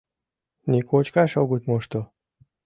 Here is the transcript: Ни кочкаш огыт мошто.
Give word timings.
Ни 0.71 0.79
кочкаш 0.89 1.31
огыт 1.41 1.63
мошто. 1.69 2.01